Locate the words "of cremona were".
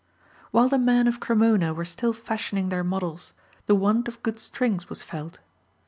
1.05-1.85